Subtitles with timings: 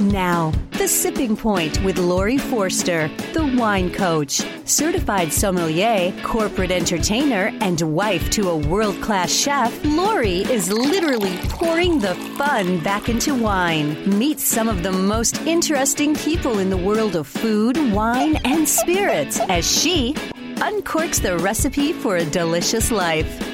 [0.00, 7.80] Now, The Sipping Point with Laurie Forster, the wine coach, certified sommelier, corporate entertainer, and
[7.80, 9.84] wife to a world class chef.
[9.84, 14.18] Laurie is literally pouring the fun back into wine.
[14.18, 19.38] Meet some of the most interesting people in the world of food, wine, and spirits
[19.48, 20.14] as she
[20.56, 23.53] uncorks the recipe for a delicious life.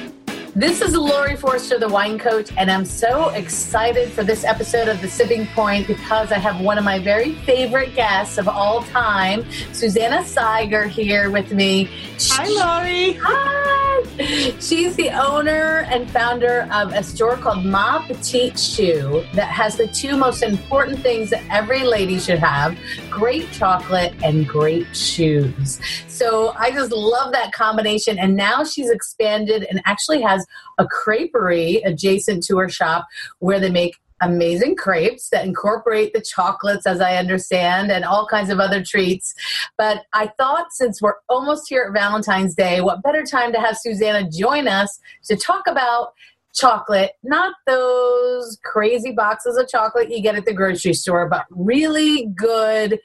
[0.55, 4.99] This is Laurie Forster, the wine coach, and I'm so excited for this episode of
[4.99, 9.45] The Sipping Point because I have one of my very favorite guests of all time,
[9.71, 11.89] Susanna Seiger, here with me.
[12.19, 13.13] Hi, Laurie.
[13.21, 13.80] Hi.
[14.59, 19.87] She's the owner and founder of a store called Ma Petite Shoe that has the
[19.87, 22.77] two most important things that every lady should have
[23.09, 25.79] great chocolate and great shoes.
[26.07, 28.19] So I just love that combination.
[28.19, 30.45] And now she's expanded and actually has
[30.77, 33.07] a creperie adjacent to her shop
[33.39, 38.49] where they make amazing crepes that incorporate the chocolates, as I understand, and all kinds
[38.49, 39.33] of other treats.
[39.77, 43.77] But I thought since we're almost here at Valentine's Day, what better time to have
[43.77, 46.13] Susanna join us to talk about
[46.53, 52.27] chocolate, not those crazy boxes of chocolate you get at the grocery store, but really
[52.35, 52.99] good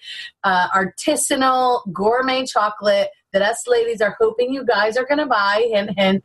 [0.44, 5.68] uh, artisanal gourmet chocolate that us ladies are hoping you guys are going to buy.
[5.74, 6.22] And, and,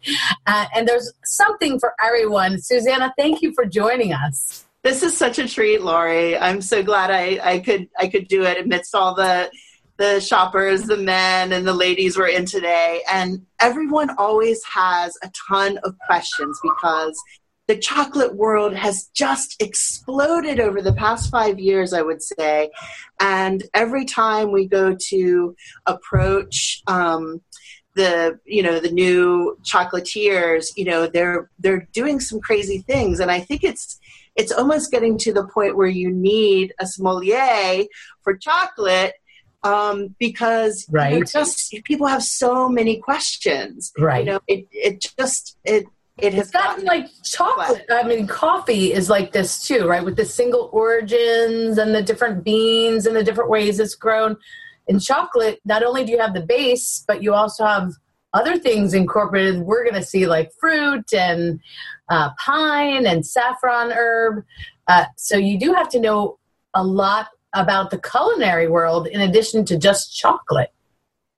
[0.48, 2.62] uh, and there's something for everyone.
[2.62, 4.66] Susanna, thank you for joining us.
[4.84, 6.38] This is such a treat, Laurie.
[6.38, 9.52] I'm so glad I, I could I could do it amidst all the
[9.98, 13.04] the shoppers, the men and the ladies were in today.
[13.08, 17.22] And everyone always has a ton of questions because
[17.68, 22.72] the chocolate world has just exploded over the past five years, I would say.
[23.20, 27.42] And every time we go to approach, um,
[27.96, 33.30] the you know the new chocolatiers you know they're they're doing some crazy things and
[33.30, 34.00] i think it's
[34.36, 37.86] it's almost getting to the point where you need a sommelier
[38.24, 39.14] for chocolate
[39.64, 41.14] um, because right.
[41.14, 43.92] you know, just people have so many questions.
[43.98, 44.26] Right.
[44.26, 45.86] You know, it it just it
[46.18, 47.86] it has it's gotten, gotten like chocolate.
[47.90, 50.04] I mean, coffee is like this too, right?
[50.04, 54.38] With the single origins and the different beans and the different ways it's grown.
[54.88, 57.92] In chocolate, not only do you have the base, but you also have
[58.34, 59.62] other things incorporated.
[59.62, 61.60] We're going to see like fruit and
[62.10, 64.44] uh, pine and saffron herb.
[64.88, 66.38] Uh, so you do have to know
[66.74, 70.72] a lot about the culinary world in addition to just chocolate.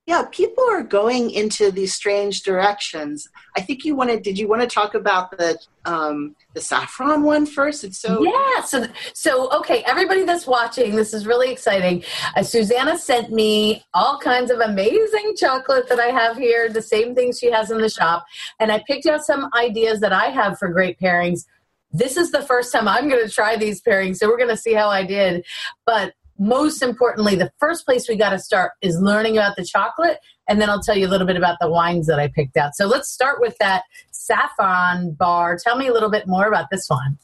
[0.06, 3.26] Yeah, people are going into these strange directions.
[3.56, 4.22] I think you wanted.
[4.22, 7.86] Did you want to talk about the um, the saffron one first?
[7.86, 8.64] It's so yeah.
[8.66, 12.04] So so okay, everybody that's watching, this is really exciting.
[12.36, 16.68] Uh, Susanna sent me all kinds of amazing chocolate that I have here.
[16.68, 18.26] The same things she has in the shop,
[18.60, 21.46] and I picked out some ideas that I have for great pairings
[21.94, 24.58] this is the first time I'm going to try these pairings, so we're going to
[24.58, 25.46] see how I did.
[25.86, 30.18] But most importantly, the first place we got to start is learning about the chocolate,
[30.48, 32.76] and then I'll tell you a little bit about the wines that I picked out.
[32.76, 35.58] So let's start with that saffron bar.
[35.64, 37.18] Tell me a little bit more about this one.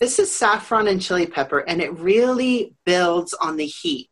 [0.00, 4.10] This is saffron and chili pepper, and it really builds on the heat.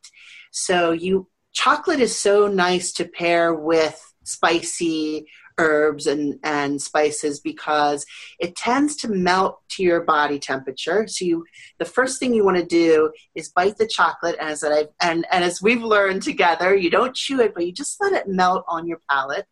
[0.50, 5.26] So you chocolate is so nice to pair with spicy
[5.58, 8.04] herbs and, and spices because
[8.38, 11.06] it tends to melt to your body temperature.
[11.06, 11.44] So you,
[11.78, 15.26] the first thing you want to do is bite the chocolate, and as I and
[15.30, 18.64] and as we've learned together, you don't chew it, but you just let it melt
[18.68, 19.46] on your palate.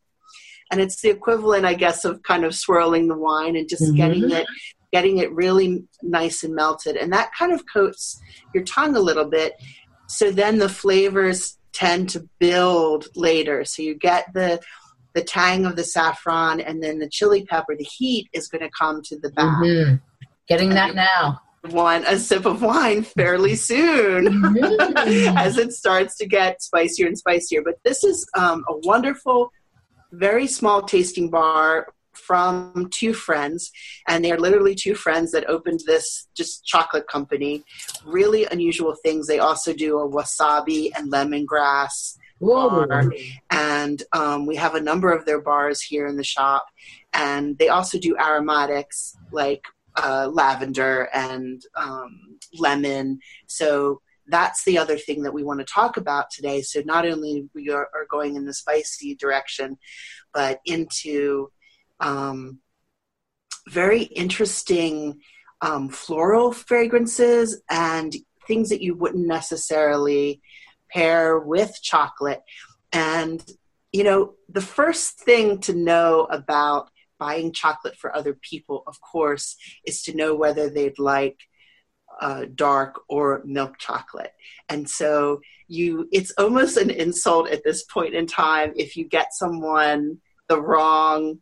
[0.70, 3.96] And it's the equivalent, I guess, of kind of swirling the wine and just mm-hmm.
[3.96, 4.46] getting it
[4.92, 6.96] getting it really nice and melted.
[6.96, 8.20] And that kind of coats
[8.54, 9.54] your tongue a little bit.
[10.06, 13.64] So then the flavors tend to build later.
[13.64, 14.60] So you get the
[15.14, 18.70] the tang of the saffron and then the chili pepper, the heat is going to
[18.76, 19.62] come to the back.
[19.62, 19.94] Mm-hmm.
[20.48, 21.40] Getting that now.
[21.70, 25.38] Want a sip of wine fairly soon mm-hmm.
[25.38, 27.62] as it starts to get spicier and spicier.
[27.64, 29.50] But this is um, a wonderful,
[30.12, 33.70] very small tasting bar from two friends,
[34.06, 37.64] and they are literally two friends that opened this just chocolate company.
[38.04, 39.26] Really unusual things.
[39.26, 43.12] They also do a wasabi and lemongrass bar.
[43.50, 46.66] And um, we have a number of their bars here in the shop.
[47.12, 49.64] And they also do aromatics like
[49.96, 53.20] uh, lavender and um, lemon.
[53.46, 56.62] So that's the other thing that we want to talk about today.
[56.62, 59.78] So not only we are, are going in the spicy direction,
[60.32, 61.50] but into
[62.00, 62.58] um,
[63.68, 65.20] very interesting
[65.60, 68.14] um, floral fragrances and
[68.46, 70.42] things that you wouldn't necessarily
[70.94, 72.42] pair with chocolate.
[72.92, 73.44] And,
[73.92, 76.88] you know, the first thing to know about
[77.18, 81.38] buying chocolate for other people, of course, is to know whether they'd like
[82.20, 84.32] uh, dark or milk chocolate.
[84.68, 89.34] And so you, it's almost an insult at this point in time if you get
[89.34, 90.18] someone
[90.48, 91.40] the wrong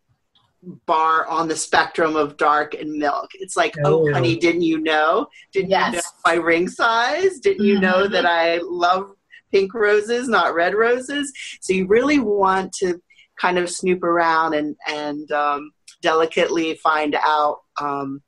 [0.86, 3.30] bar on the spectrum of dark and milk.
[3.34, 5.26] It's like, oh, oh honey, didn't you know?
[5.52, 5.92] Didn't yes.
[5.92, 7.40] you know my ring size?
[7.40, 9.10] Didn't you know that I love
[9.52, 11.32] pink roses, not red roses?
[11.60, 13.00] So you really want to
[13.40, 18.22] kind of snoop around and and um, delicately find out um,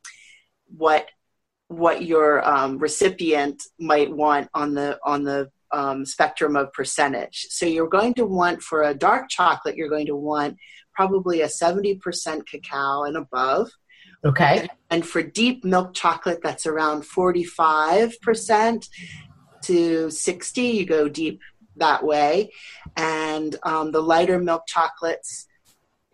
[0.77, 1.09] what
[1.69, 7.47] what your um, recipient might want on the on the um, spectrum of percentage.
[7.51, 10.57] So you're going to want for a dark chocolate, you're going to want
[10.95, 13.71] probably a 70% cacao and above.
[14.25, 14.69] Okay.
[14.91, 18.89] And for deep milk chocolate, that's around 45%
[19.67, 20.63] to 60.
[20.63, 21.41] You go deep
[21.77, 22.53] that way.
[22.97, 25.47] And um, the lighter milk chocolates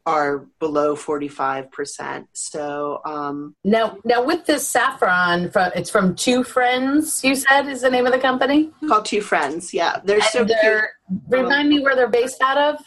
[0.07, 2.27] are below 45%.
[2.33, 7.23] So um, now, now with this saffron, from, it's from Two Friends.
[7.23, 9.75] You said is the name of the company called Two Friends.
[9.75, 11.21] Yeah, they're and so they're, cute.
[11.29, 12.83] Remind me where they're based out of.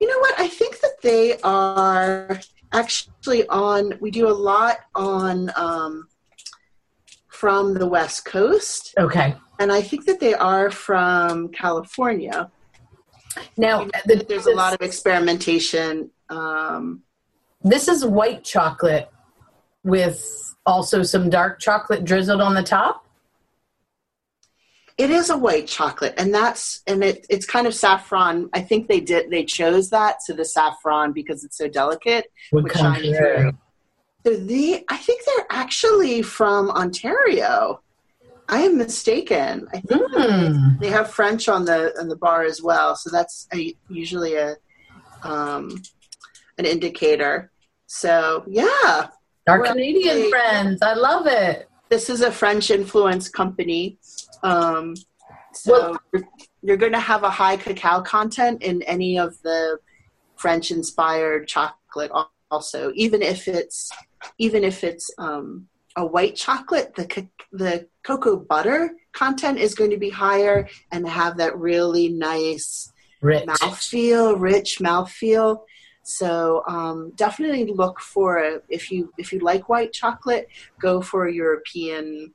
[0.00, 0.40] You know what?
[0.40, 2.40] I think that they are
[2.72, 3.94] actually on.
[4.00, 6.08] We do a lot on um,
[7.28, 8.94] from the West Coast.
[8.98, 9.36] Okay.
[9.60, 12.50] And I think that they are from California.
[13.58, 16.10] Now, the, there's a lot of experimentation.
[16.30, 17.02] Um,
[17.62, 19.10] this is white chocolate
[19.84, 23.06] with also some dark chocolate drizzled on the top.
[24.96, 28.50] It is a white chocolate, and that's and it, it's kind of saffron.
[28.52, 32.70] I think they did they chose that so the saffron because it's so delicate would
[32.72, 33.52] shine through.
[34.26, 37.80] So the I think they're actually from Ontario.
[38.50, 39.68] I am mistaken.
[39.72, 40.78] I think mm.
[40.80, 44.56] they have French on the on the bar as well, so that's a, usually a
[45.22, 45.80] um,
[46.58, 47.52] an indicator.
[47.86, 49.08] So yeah,
[49.48, 51.68] our Canadian friends, I love it.
[51.88, 53.98] This is a French influence company.
[54.42, 54.96] Um,
[55.52, 56.22] so well, you're,
[56.62, 59.78] you're going to have a high cacao content in any of the
[60.36, 62.10] French inspired chocolate
[62.50, 63.90] also, even if it's
[64.38, 65.68] even if it's um,
[66.00, 71.36] a white chocolate, the the cocoa butter content is going to be higher and have
[71.36, 73.44] that really nice rich.
[73.44, 75.62] mouthfeel, rich mouthfeel.
[76.02, 80.48] So um, definitely look for a, if you if you like white chocolate,
[80.80, 82.34] go for a European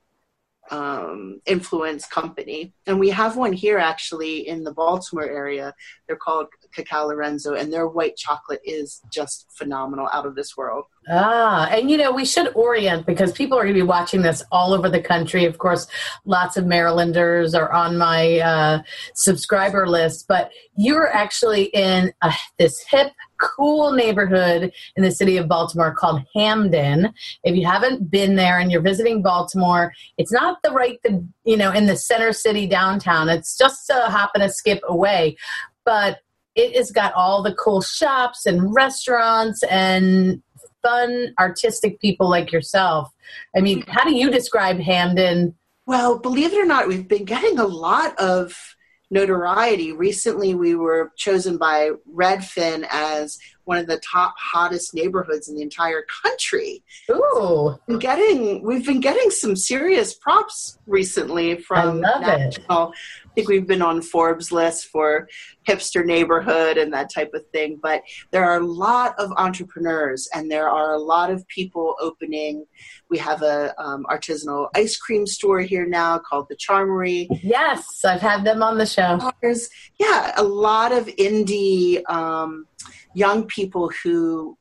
[0.72, 2.74] um, influence company.
[2.88, 5.74] And we have one here actually in the Baltimore area.
[6.08, 10.86] They're called Cacao Lorenzo, and their white chocolate is just phenomenal, out of this world.
[11.10, 14.44] Ah, and you know, we should orient because people are going to be watching this
[14.52, 15.46] all over the country.
[15.46, 15.88] Of course,
[16.26, 18.82] lots of Marylanders are on my uh,
[19.14, 25.48] subscriber list, but you're actually in uh, this hip, cool neighborhood in the city of
[25.48, 27.14] Baltimore called Hampden.
[27.44, 31.58] If you haven't been there and you're visiting Baltimore, it's not the right, the, you
[31.58, 33.30] know, in the center city downtown.
[33.30, 35.38] It's just a hop and a skip away.
[35.84, 36.20] But
[36.56, 40.42] it has got all the cool shops and restaurants and
[40.82, 43.12] fun artistic people like yourself.
[43.56, 45.56] I mean, how do you describe Hampden?
[45.86, 48.75] Well, believe it or not, we've been getting a lot of
[49.12, 49.92] notoriety.
[49.92, 55.62] Recently, we were chosen by Redfin as one of the top hottest neighborhoods in the
[55.62, 56.84] entire country.
[57.12, 62.90] Ooh, we've been getting we've been getting some serious props recently from I national.
[62.90, 62.96] It.
[63.26, 65.28] I think we've been on Forbes list for
[65.68, 67.78] hipster neighborhood and that type of thing.
[67.82, 68.02] But
[68.32, 72.66] there are a lot of entrepreneurs, and there are a lot of people opening.
[73.10, 77.28] We have a um, artisanal ice cream store here now called the Charmery.
[77.44, 79.20] Yes, I've had them on the show.
[79.42, 82.10] There's, yeah, a lot of indie.
[82.10, 82.68] Um,
[83.16, 84.58] young people who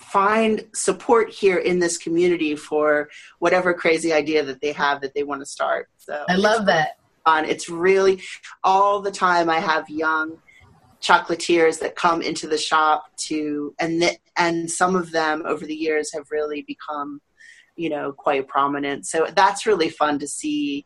[0.00, 5.22] find support here in this community for whatever crazy idea that they have that they
[5.22, 5.88] want to start.
[5.98, 6.98] So I love that.
[7.24, 7.44] Fun.
[7.44, 8.22] It's really
[8.64, 10.38] all the time I have young
[11.00, 15.74] chocolatiers that come into the shop to and th- and some of them over the
[15.74, 17.20] years have really become
[17.76, 20.84] you know quite prominent so that's really fun to see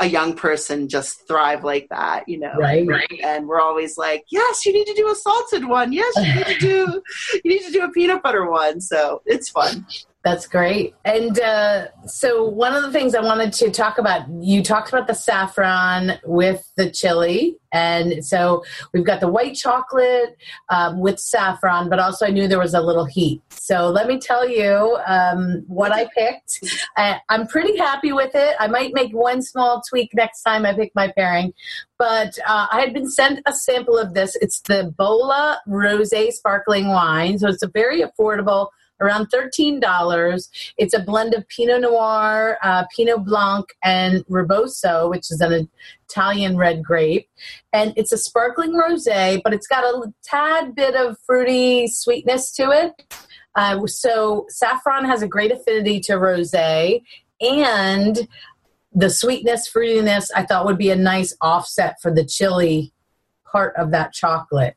[0.00, 2.54] a young person just thrive like that, you know.
[2.56, 3.20] Right, right.
[3.22, 5.92] And we're always like, yes, you need to do a salted one.
[5.92, 7.02] Yes, you need to do
[7.44, 8.80] you need to do a peanut butter one.
[8.80, 9.86] So it's fun.
[10.24, 10.94] That's great.
[11.04, 15.06] And uh, so, one of the things I wanted to talk about, you talked about
[15.06, 17.56] the saffron with the chili.
[17.72, 20.36] And so, we've got the white chocolate
[20.70, 23.42] um, with saffron, but also I knew there was a little heat.
[23.50, 26.64] So, let me tell you um, what I picked.
[26.96, 28.56] I, I'm pretty happy with it.
[28.58, 31.54] I might make one small tweak next time I pick my pairing.
[31.96, 34.36] But uh, I had been sent a sample of this.
[34.40, 37.38] It's the Bolla Rose Sparkling Wine.
[37.38, 40.48] So, it's a very affordable around $13.
[40.76, 45.68] It's a blend of Pinot Noir, uh, Pinot Blanc, and Raboso, which is an
[46.08, 47.28] Italian red grape.
[47.72, 52.70] And it's a sparkling rosé, but it's got a tad bit of fruity sweetness to
[52.70, 53.16] it.
[53.54, 57.02] Uh, so saffron has a great affinity to rosé,
[57.40, 58.28] and
[58.92, 62.92] the sweetness, fruitiness, I thought would be a nice offset for the chili
[63.50, 64.76] part of that chocolate.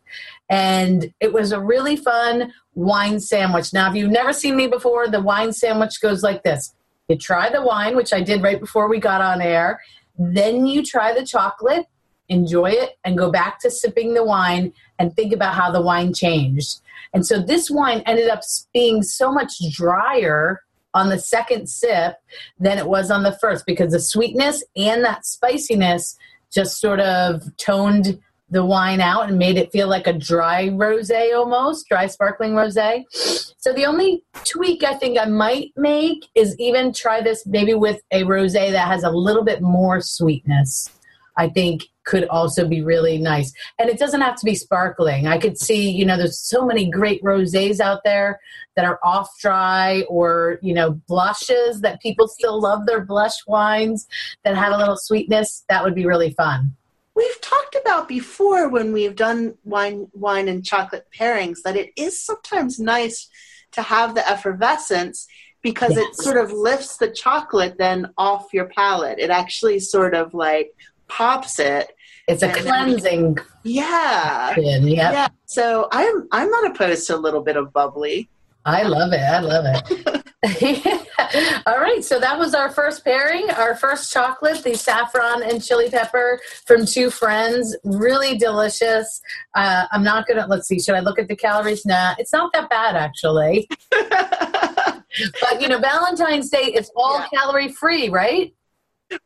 [0.50, 3.74] And it was a really fun wine sandwich.
[3.74, 6.74] Now, if you've never seen me before, the wine sandwich goes like this
[7.08, 9.82] you try the wine, which I did right before we got on air,
[10.18, 11.86] then you try the chocolate,
[12.30, 16.14] enjoy it, and go back to sipping the wine and think about how the wine
[16.14, 16.80] changed.
[17.14, 18.42] And so this wine ended up
[18.74, 20.62] being so much drier
[20.94, 22.16] on the second sip
[22.60, 26.18] than it was on the first because the sweetness and that spiciness
[26.54, 28.20] just sort of toned
[28.52, 33.06] the wine out and made it feel like a dry rosé almost, dry sparkling rosé.
[33.12, 38.02] So the only tweak I think I might make is even try this maybe with
[38.12, 40.90] a rosé that has a little bit more sweetness.
[41.38, 43.54] I think could also be really nice.
[43.80, 45.28] And it doesn't have to be sparkling.
[45.28, 48.40] I could see, you know, there's so many great rosés out there
[48.76, 54.08] that are off dry or, you know, blushes that people still love their blush wines
[54.44, 55.64] that have a little sweetness.
[55.70, 56.76] That would be really fun.
[57.16, 62.22] We've talked about before when we've done wine wine and chocolate pairings that it is
[62.22, 63.30] sometimes nice
[63.74, 65.28] to have the effervescence
[65.62, 66.00] because yes.
[66.00, 69.20] it sort of lifts the chocolate then off your palate.
[69.20, 70.74] It actually sort of like
[71.08, 71.94] pops it.
[72.28, 73.38] It's a cleansing.
[73.64, 74.56] Yeah.
[74.58, 74.84] Yep.
[75.14, 75.28] Yeah.
[75.46, 78.30] So I'm I'm not opposed to a little bit of bubbly.
[78.66, 79.20] I love it.
[79.20, 80.24] I love it.
[81.68, 85.88] All right, so that was our first pairing, our first chocolate, the saffron and chili
[85.88, 87.78] pepper from two friends.
[87.84, 89.22] Really delicious.
[89.54, 90.48] Uh, I'm not gonna.
[90.48, 90.80] Let's see.
[90.80, 91.86] Should I look at the calories?
[91.86, 93.70] Nah, it's not that bad actually.
[93.92, 97.28] but you know, Valentine's Day, it's all yeah.
[97.28, 98.52] calorie free, right?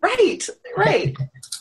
[0.01, 0.49] Right.
[0.75, 1.15] Right.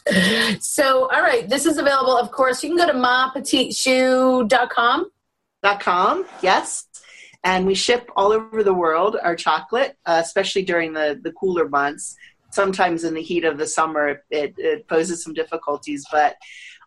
[0.61, 2.17] so, all right, this is available.
[2.17, 5.11] Of course, you can go to mapetiteshoe.com.
[5.63, 6.89] Dot com, yes.
[7.45, 11.69] And we ship all over the world our chocolate, uh, especially during the, the cooler
[11.69, 12.17] months.
[12.51, 16.37] Sometimes in the heat of the summer, it, it poses some difficulties, but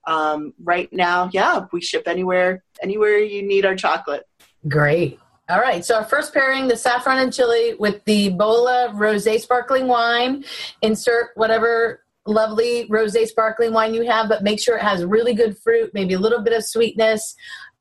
[0.07, 4.23] um, right now, yeah, we ship anywhere anywhere you need our chocolate.
[4.67, 5.19] Great.
[5.49, 9.87] All right, so our first pairing, the saffron and chili with the Bolla Rosé sparkling
[9.87, 10.43] wine.
[10.81, 15.57] Insert whatever lovely rosé sparkling wine you have, but make sure it has really good
[15.57, 17.35] fruit, maybe a little bit of sweetness,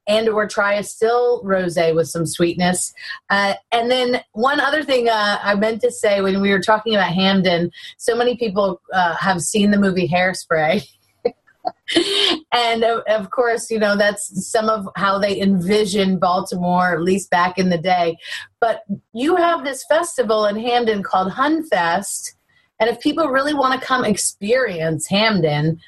[0.06, 2.92] and or try a still rosé with some sweetness.
[3.30, 6.94] Uh, and then one other thing uh, I meant to say when we were talking
[6.94, 10.86] about Hampden, so many people uh, have seen the movie Hairspray.
[12.52, 17.30] and of, of, course, you know, that's some of how they envision Baltimore, at least
[17.30, 18.16] back in the day.
[18.60, 18.82] But
[19.12, 22.36] you have this festival in Hampden called HonFest
[22.78, 25.80] and if people really want to come experience Hamden,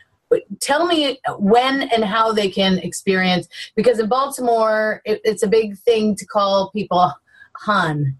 [0.60, 5.78] tell me when and how they can experience because in Baltimore it, it's a big
[5.78, 7.12] thing to call people
[7.54, 8.16] Hun.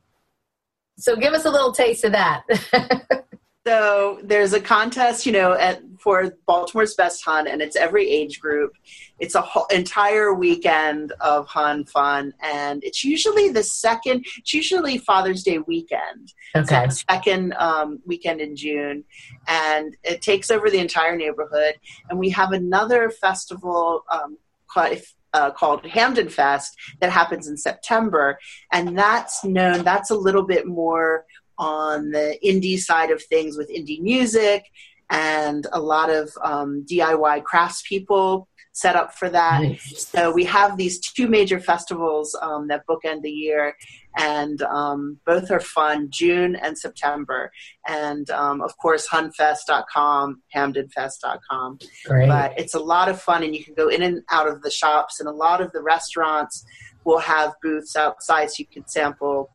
[0.97, 2.43] So give us a little taste of that.
[3.69, 8.41] So there's a contest, you know, at, for Baltimore's Best Hun, and it's every age
[8.41, 8.73] group.
[9.19, 14.25] It's a whole entire weekend of Hun fun, and it's usually the second.
[14.39, 16.33] It's usually Father's Day weekend.
[16.57, 16.87] Okay.
[16.89, 19.05] So second um, weekend in June,
[19.47, 21.75] and it takes over the entire neighborhood.
[22.09, 24.97] And we have another festival um, called,
[25.35, 28.39] uh, called Hampden Fest that happens in September,
[28.73, 29.85] and that's known.
[29.85, 31.27] That's a little bit more
[31.59, 34.65] on the indie side of things with indie music
[35.11, 38.47] and a lot of um, DIY craftspeople
[38.79, 39.63] set up for that.
[39.63, 40.07] Nice.
[40.07, 43.75] So we have these two major festivals um, that bookend the year,
[44.17, 47.51] and um, both are fun, June and September.
[47.89, 51.79] And um, of course, honfest.com, hampdenfest.com.
[52.07, 52.29] Great.
[52.29, 54.71] But it's a lot of fun, and you can go in and out of the
[54.71, 56.65] shops, and a lot of the restaurants
[57.05, 59.51] will have booths outside so you can sample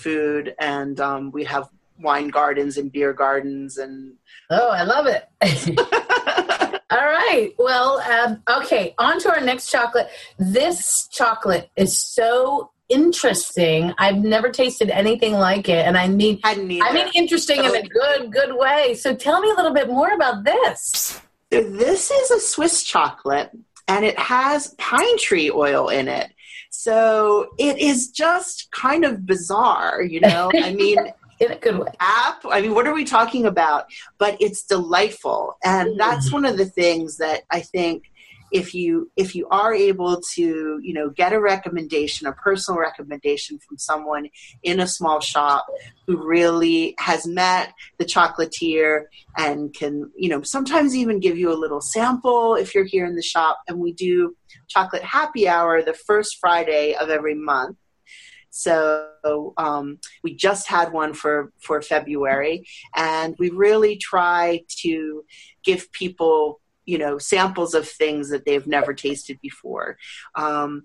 [0.00, 1.68] food, and um, we have
[2.02, 4.14] wine gardens and beer gardens and
[4.50, 5.28] oh i love it.
[6.92, 7.52] All right.
[7.58, 10.08] Well um, okay on to our next chocolate.
[10.38, 13.94] This chocolate is so interesting.
[13.98, 16.82] I've never tasted anything like it and i mean i mean
[17.14, 18.94] interesting in a good good way.
[18.94, 21.20] So tell me a little bit more about this.
[21.50, 23.50] This is a swiss chocolate
[23.86, 26.32] and it has pine tree oil in it
[26.70, 30.50] so it is just kind of bizarre, you know?
[30.54, 30.98] I mean,
[31.40, 31.88] in a good way.
[31.98, 32.42] App.
[32.48, 33.86] I mean, what are we talking about?
[34.18, 35.56] But it's delightful.
[35.64, 35.98] And mm.
[35.98, 38.04] that's one of the things that I think
[38.52, 43.58] if you if you are able to you know get a recommendation a personal recommendation
[43.58, 44.28] from someone
[44.62, 45.66] in a small shop
[46.06, 49.04] who really has met the chocolatier
[49.36, 53.16] and can you know sometimes even give you a little sample if you're here in
[53.16, 53.60] the shop.
[53.68, 54.36] And we do
[54.68, 57.76] chocolate happy hour the first friday of every month.
[58.50, 62.66] So um, we just had one for for February,
[62.96, 65.24] and we really try to
[65.62, 66.59] give people
[66.90, 69.96] you know samples of things that they've never tasted before.
[70.34, 70.84] Um,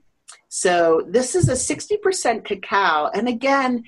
[0.50, 3.83] so this is a sixty percent cacao, and again,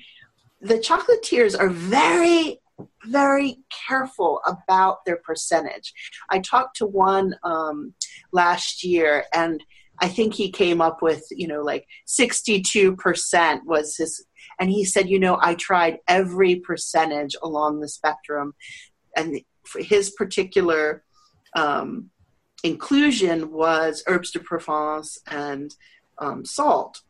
[0.60, 2.60] the chocolatiers are very
[3.04, 3.58] very
[3.88, 5.92] careful about their percentage.
[6.30, 7.94] I talked to one um,
[8.32, 9.62] last year, and
[10.00, 14.24] I think he came up with, you know, like 62% was his,
[14.60, 18.54] and he said, you know, I tried every percentage along the spectrum.
[19.16, 19.40] And
[19.76, 21.04] his particular
[21.54, 22.10] um,
[22.62, 25.74] inclusion was herbes de Provence and
[26.18, 27.02] um, salt.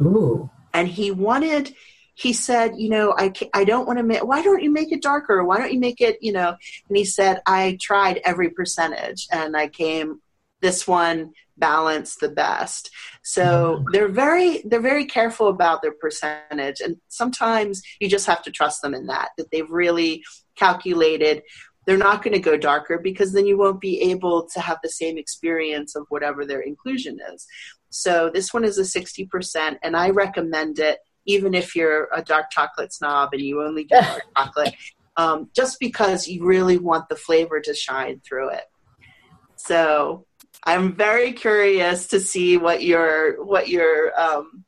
[0.00, 0.50] Ooh.
[0.72, 1.74] And he wanted,
[2.14, 5.02] he said, you know, I, I don't want to make, why don't you make it
[5.02, 5.44] darker?
[5.44, 6.56] Why don't you make it, you know?
[6.88, 10.20] And he said, I tried every percentage and I came,
[10.60, 12.90] this one balanced the best
[13.22, 13.84] so mm-hmm.
[13.92, 18.80] they're very they're very careful about their percentage and sometimes you just have to trust
[18.80, 20.24] them in that that they've really
[20.56, 21.42] calculated
[21.84, 24.88] they're not going to go darker because then you won't be able to have the
[24.88, 27.46] same experience of whatever their inclusion is
[27.90, 32.50] so this one is a 60% and i recommend it even if you're a dark
[32.50, 34.74] chocolate snob and you only do dark chocolate
[35.18, 38.64] um, just because you really want the flavor to shine through it
[39.56, 40.26] so
[40.64, 44.64] I'm very curious to see what your what your um,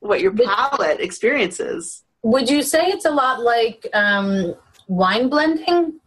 [0.00, 2.04] what your palate experiences.
[2.22, 4.54] Would you say it's a lot like um,
[4.86, 6.00] wine blending?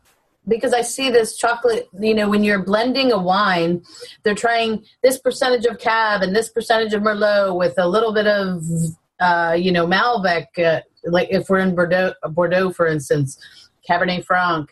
[0.51, 3.83] Because I see this chocolate, you know, when you're blending a wine,
[4.23, 8.27] they're trying this percentage of Cab and this percentage of Merlot with a little bit
[8.27, 8.61] of,
[9.19, 10.47] uh, you know, Malbec.
[10.57, 13.39] Uh, like if we're in Bordeaux, Bordeaux, for instance,
[13.89, 14.71] Cabernet Franc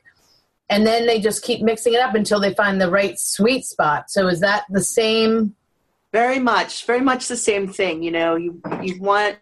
[0.70, 4.10] and then they just keep mixing it up until they find the right sweet spot.
[4.10, 5.56] So is that the same?
[6.12, 8.04] Very much, very much the same thing.
[8.04, 9.38] You know, you you want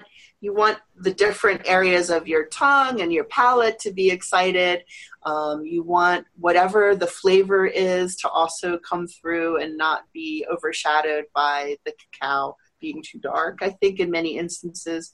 [0.48, 4.82] you want the different areas of your tongue and your palate to be excited.
[5.24, 11.26] Um, you want whatever the flavor is to also come through and not be overshadowed
[11.36, 13.58] by the cacao being too dark.
[13.62, 15.12] I think in many instances,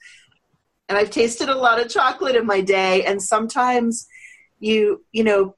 [0.88, 4.06] and I've tasted a lot of chocolate in my day, and sometimes
[4.60, 5.56] you you know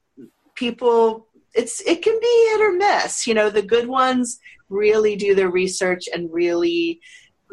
[0.54, 4.38] people it's it can be hit or miss you know the good ones
[4.70, 6.98] really do their research and really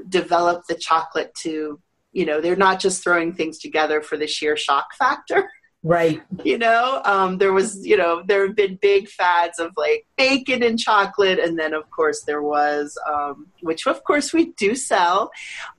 [0.07, 1.81] develop the chocolate to
[2.13, 5.49] you know they're not just throwing things together for the sheer shock factor.
[5.85, 6.21] Right.
[6.45, 10.63] You know um, there was you know there have been big fads of like bacon
[10.63, 15.29] and chocolate and then of course there was um, which of course we do sell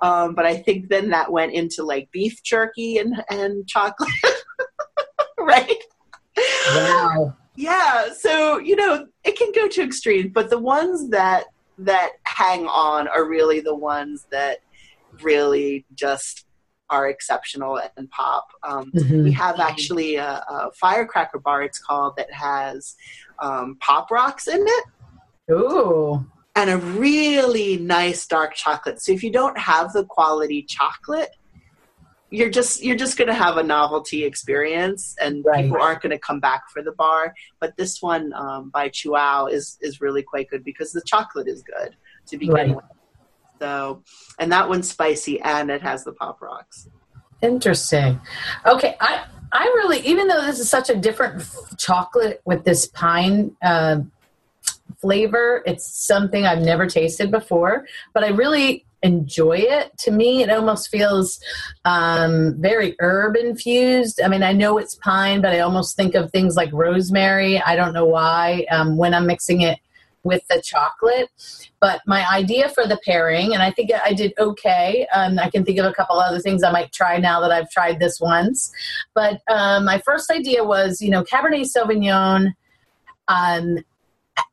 [0.03, 4.11] um, but i think then that went into like beef jerky and and chocolate.
[5.39, 5.83] Right?
[6.69, 7.37] Wow.
[7.55, 11.45] yeah, so you know it can go to extremes, but the ones that
[11.79, 14.59] that hang on are really the ones that
[15.23, 16.47] really just
[16.91, 18.49] are exceptional and pop.
[18.63, 19.25] Um, mm-hmm.
[19.25, 22.95] We have actually a, a, firecracker bar, it's called, that has
[23.41, 24.85] um, pop rocks in it.
[25.51, 26.25] Ooh.
[26.57, 29.03] And a really nice dark chocolate.
[29.03, 31.31] So if you don't have the quality chocolate,
[32.31, 35.65] you're just you're just going to have a novelty experience and right.
[35.65, 39.51] people aren't going to come back for the bar but this one um, by chuao
[39.51, 41.95] is is really quite good because the chocolate is good
[42.27, 42.77] to begin right.
[42.77, 42.85] with
[43.65, 44.03] so
[44.39, 46.89] and that one's spicy and it has the pop rocks
[47.43, 48.21] interesting
[48.67, 51.43] okay i i really even though this is such a different
[51.79, 53.97] chocolate with this pine uh,
[54.99, 59.93] flavor it's something i've never tasted before but i really enjoy it.
[59.99, 61.39] To me, it almost feels
[61.85, 64.19] um, very herb infused.
[64.25, 67.61] I mean, I know it's pine, but I almost think of things like rosemary.
[67.61, 69.79] I don't know why um, when I'm mixing it
[70.25, 71.31] with the chocolate.
[71.81, 75.07] But my idea for the pairing, and I think I did okay.
[75.15, 77.71] Um, I can think of a couple other things I might try now that I've
[77.71, 78.73] tried this once.
[79.15, 82.55] But um, my first idea was, you know, Cabernet Sauvignon.
[83.29, 83.79] Um,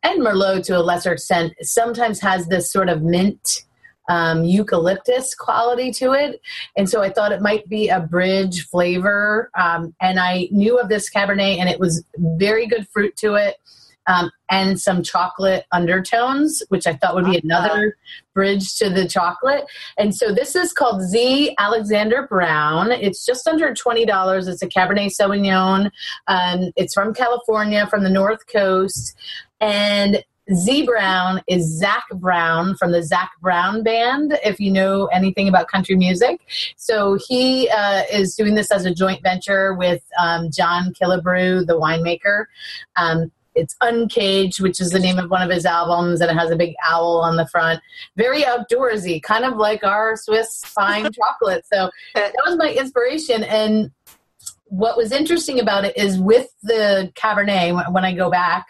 [0.03, 3.65] and Merlot to a lesser extent sometimes has this sort of mint
[4.09, 6.41] um, eucalyptus quality to it.
[6.75, 9.49] And so I thought it might be a bridge flavor.
[9.57, 13.55] Um, and I knew of this Cabernet, and it was very good fruit to it.
[14.07, 17.95] Um, and some chocolate undertones, which I thought would be another
[18.33, 19.65] bridge to the chocolate.
[19.97, 22.91] And so this is called Z Alexander Brown.
[22.91, 24.47] It's just under $20.
[24.47, 25.91] It's a Cabernet Sauvignon.
[26.27, 29.15] Um, it's from California, from the North Coast.
[29.59, 35.47] And Z Brown is Zac Brown from the Zac Brown Band, if you know anything
[35.47, 36.41] about country music.
[36.77, 41.79] So he uh, is doing this as a joint venture with um, John Killebrew, the
[41.79, 42.45] winemaker.
[42.95, 46.51] Um, it's Uncaged, which is the name of one of his albums, and it has
[46.51, 47.81] a big owl on the front.
[48.15, 51.65] Very outdoorsy, kind of like our Swiss fine chocolate.
[51.71, 53.43] So that was my inspiration.
[53.43, 53.91] And
[54.65, 58.67] what was interesting about it is with the Cabernet, when I go back,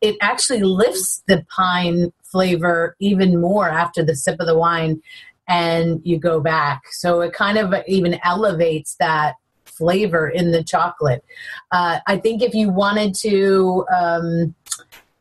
[0.00, 5.02] it actually lifts the pine flavor even more after the sip of the wine
[5.48, 6.82] and you go back.
[6.92, 9.34] So it kind of even elevates that
[9.80, 11.24] flavor in the chocolate.
[11.72, 14.54] Uh, I think if you wanted to um,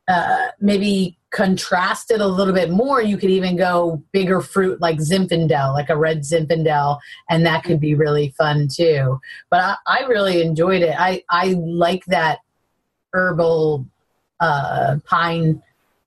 [0.09, 4.97] uh, maybe contrast it a little bit more, you could even go bigger fruit like
[4.97, 9.21] Zinfandel, like a red Zinfandel, and that could be really fun too.
[9.49, 10.95] But I, I really enjoyed it.
[10.99, 12.39] I, I like that
[13.13, 13.85] herbal
[14.41, 15.61] uh, pine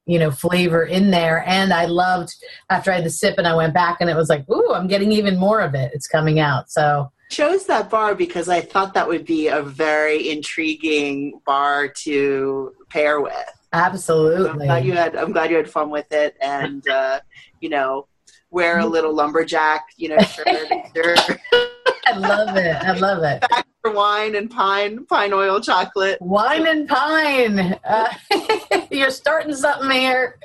[0.06, 2.34] you know flavor in there and i loved
[2.70, 4.88] after i had the sip and i went back and it was like ooh i'm
[4.88, 8.94] getting even more of it it's coming out so chose that bar because i thought
[8.94, 13.32] that would be a very intriguing bar to pair with
[13.72, 17.18] absolutely i'm glad you had i'm glad you had fun with it and uh,
[17.60, 18.06] you know
[18.50, 21.40] wear a little lumberjack you know shirt
[22.06, 22.76] I love it.
[22.76, 23.40] I love it.
[23.48, 26.20] Back wine and pine, pine oil chocolate.
[26.20, 27.58] Wine and pine.
[27.84, 28.12] Uh,
[28.90, 30.38] you're starting something here.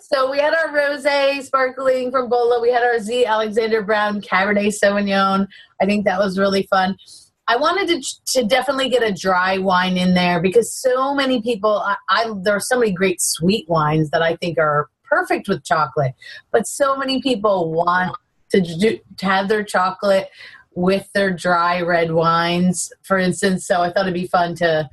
[0.00, 2.60] so we had our rosé sparkling from Bolla.
[2.60, 5.46] We had our Z Alexander Brown Cabernet Sauvignon.
[5.82, 6.96] I think that was really fun.
[7.48, 11.78] I wanted to, to definitely get a dry wine in there because so many people,
[11.78, 15.64] I, I there are so many great sweet wines that I think are perfect with
[15.64, 16.14] chocolate,
[16.52, 18.14] but so many people want
[18.52, 20.28] to, do, to have their chocolate
[20.74, 23.66] with their dry red wines, for instance.
[23.66, 24.88] So I thought it'd be fun to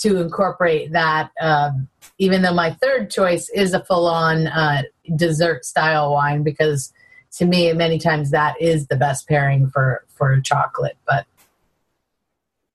[0.00, 1.30] to incorporate that.
[1.40, 4.82] Um, even though my third choice is a full on uh,
[5.16, 6.92] dessert style wine, because
[7.32, 10.96] to me, many times that is the best pairing for for chocolate.
[11.06, 11.26] But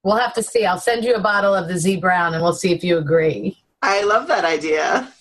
[0.03, 0.65] we'll have to see.
[0.65, 3.57] I'll send you a bottle of the Z Brown, and we'll see if you agree.
[3.81, 5.11] I love that idea.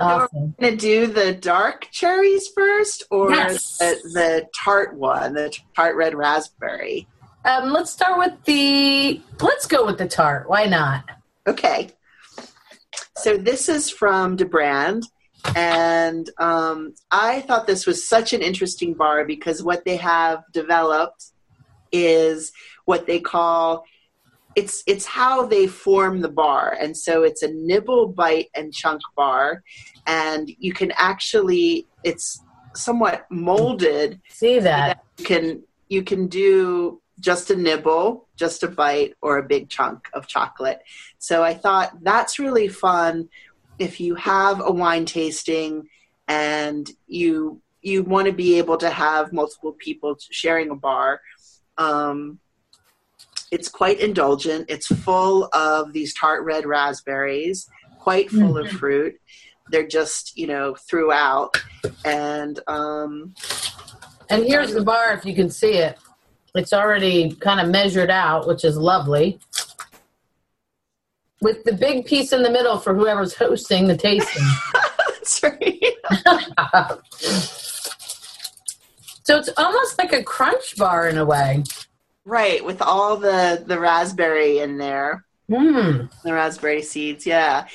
[0.00, 0.54] Awesome.
[0.58, 3.78] going to do the dark cherries first or yes.
[3.78, 7.06] the, the, tart one, the tart red raspberry?
[7.44, 10.48] Um, let's start with the, let's go with the tart.
[10.48, 11.04] Why not?
[11.46, 11.90] Okay.
[13.16, 15.04] So this is from DeBrand.
[15.56, 21.26] And um, I thought this was such an interesting bar because what they have developed
[21.92, 22.52] is
[22.84, 23.84] what they call
[24.56, 26.76] it's it's how they form the bar.
[26.80, 29.62] And so it's a nibble bite and chunk bar.
[30.06, 32.42] And you can actually it's
[32.74, 34.62] somewhat molded see that.
[34.62, 39.68] that you can you can do just a nibble just a bite or a big
[39.68, 40.80] chunk of chocolate.
[41.18, 43.28] So i thought that's really fun
[43.78, 45.88] if you have a wine tasting
[46.28, 51.20] and you you want to be able to have multiple people sharing a bar.
[51.78, 52.38] Um,
[53.50, 54.66] it's quite indulgent.
[54.68, 58.66] It's full of these tart red raspberries, quite full mm-hmm.
[58.66, 59.20] of fruit.
[59.70, 61.56] They're just, you know, throughout.
[62.04, 63.34] And um
[64.28, 65.98] and here's the bar if you can see it.
[66.54, 69.40] It's already kind of measured out, which is lovely.
[71.42, 74.44] With the big piece in the middle for whoever's hosting the tasting.
[75.08, 75.82] That's right.
[79.22, 81.62] so it's almost like a crunch bar in a way.
[82.24, 85.24] Right, with all the the raspberry in there.
[85.50, 86.10] Mm.
[86.22, 87.66] The raspberry seeds, yeah.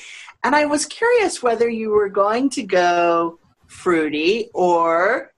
[0.43, 5.33] And I was curious whether you were going to go fruity or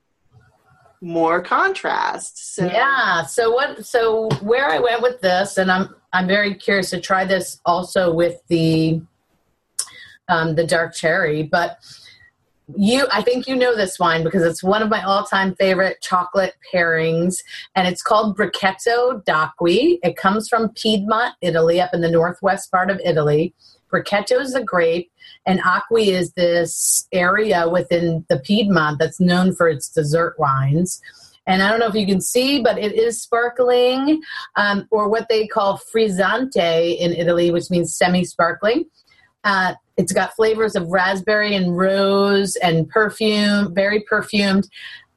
[1.02, 2.56] more contrast.
[2.56, 2.65] So.
[2.65, 3.24] Yeah.
[3.24, 3.86] So what?
[3.86, 8.13] So where I went with this, and I'm I'm very curious to try this also
[8.13, 9.02] with the
[10.28, 11.80] um, the dark cherry, but
[12.76, 16.56] you i think you know this wine because it's one of my all-time favorite chocolate
[16.74, 17.38] pairings
[17.76, 20.00] and it's called Brachetto d'acqui.
[20.04, 23.54] It comes from piedmont italy up in the northwest part of italy.
[23.92, 25.10] Brachetto is the grape
[25.46, 31.02] and acqui is this area within the piedmont that's known for its dessert wines.
[31.48, 34.22] And I don't know if you can see, but it is sparkling,
[34.58, 38.86] um, or what they call frizzante in Italy, which means semi-sparkling.
[39.48, 44.68] Uh, it's got flavors of raspberry and rose and perfume, very perfumed.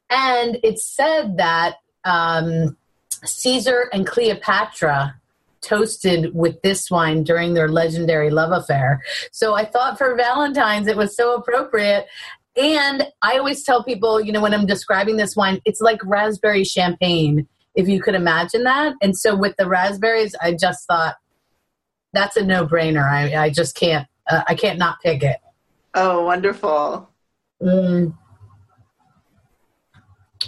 [0.09, 2.77] And it's said that um,
[3.25, 5.15] Caesar and Cleopatra
[5.59, 9.03] toasted with this wine during their legendary love affair.
[9.33, 12.07] So I thought for Valentine's it was so appropriate.
[12.55, 16.63] And I always tell people, you know, when I'm describing this wine, it's like raspberry
[16.63, 18.95] champagne, if you could imagine that.
[19.01, 21.15] And so with the raspberries, I just thought
[22.13, 23.09] that's a no brainer.
[23.09, 25.37] I, I just can't uh, I can't not pick it.
[25.93, 27.09] Oh, wonderful.
[27.61, 28.15] Mm.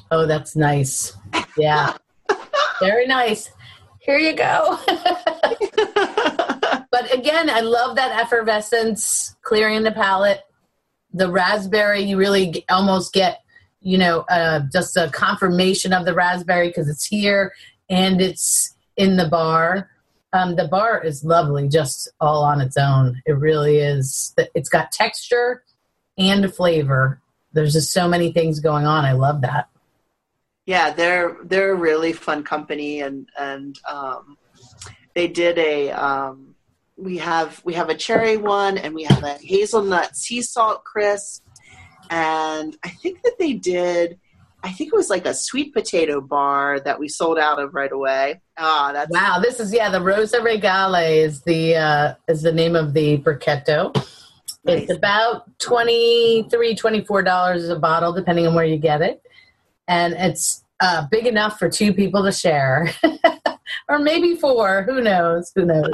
[0.09, 1.13] Oh, that's nice.
[1.57, 1.95] Yeah.
[2.79, 3.51] Very nice.
[3.99, 4.79] Here you go.
[6.91, 10.41] but again, I love that effervescence clearing the palate.
[11.13, 13.41] The raspberry, you really almost get,
[13.81, 17.53] you know, uh, just a confirmation of the raspberry because it's here
[17.89, 19.89] and it's in the bar.
[20.33, 23.21] Um, the bar is lovely just all on its own.
[23.25, 24.33] It really is.
[24.55, 25.63] It's got texture
[26.17, 27.21] and flavor.
[27.53, 29.05] There's just so many things going on.
[29.05, 29.69] I love that.
[30.65, 34.37] Yeah, they're they're a really fun company, and and um,
[35.13, 36.55] they did a um,
[36.97, 41.43] we have we have a cherry one, and we have a hazelnut sea salt crisp,
[42.09, 44.19] and I think that they did.
[44.63, 47.91] I think it was like a sweet potato bar that we sold out of right
[47.91, 48.41] away.
[48.57, 49.39] Ah, that's wow.
[49.41, 49.89] This is yeah.
[49.89, 53.95] The Rosa Regale is the uh, is the name of the Brachetto.
[54.65, 54.83] Nice.
[54.83, 59.23] It's about 23 $24 a bottle, depending on where you get it
[59.87, 62.89] and it's uh, big enough for two people to share,
[63.89, 64.83] or maybe four.
[64.83, 65.51] Who knows?
[65.55, 65.93] Who knows?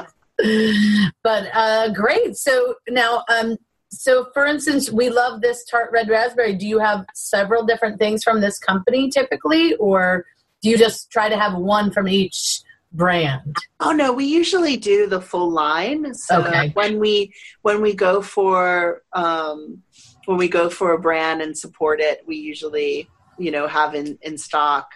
[1.24, 2.38] but uh, great.
[2.38, 3.58] So now, um,
[3.91, 6.54] so for instance, we love this tart red raspberry.
[6.54, 10.26] Do you have several different things from this company typically, or
[10.62, 12.62] do you just try to have one from each?
[12.91, 16.72] brand oh no we usually do the full line so okay.
[16.74, 19.84] when we when we go for um
[20.26, 24.17] when we go for a brand and support it we usually you know have in,
[24.24, 24.91] in stock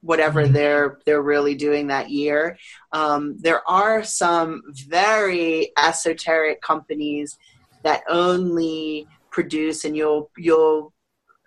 [0.00, 0.52] whatever mm-hmm.
[0.52, 2.56] they're they're really doing that year.
[2.92, 7.38] Um, there are some very esoteric companies
[7.82, 10.92] that only produce, and you'll you'll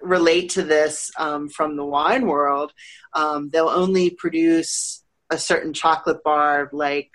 [0.02, 2.74] relate to this um, from the wine world.
[3.14, 7.12] Um, they'll only produce a certain chocolate bar like